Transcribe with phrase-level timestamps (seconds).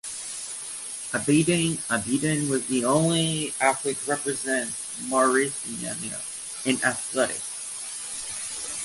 [1.13, 4.73] Abidine Abidine was the only athlete to represent
[5.07, 5.95] Mauritania
[6.65, 8.77] in athletics.